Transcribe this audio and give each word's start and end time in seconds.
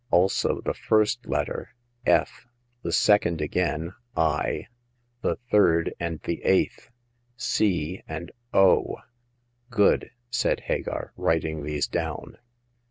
"Also 0.11 0.61
the 0.61 0.73
first 0.73 1.27
letter, 1.27 1.75
* 1.91 2.05
F,' 2.23 2.47
the 2.81 2.91
second 2.91 3.39
again, 3.39 3.93
* 4.11 4.17
i,' 4.41 4.65
the 5.21 5.35
third 5.51 5.93
and 5.99 6.19
the 6.21 6.41
eighth, 6.43 6.89
* 7.19 7.35
c' 7.37 8.01
and 8.09 8.31
* 8.45 8.51
o.' 8.51 8.95
"Good!" 9.69 10.09
said 10.31 10.61
Hagar, 10.61 11.13
writing 11.17 11.61
these 11.61 11.85
down. 11.85 12.37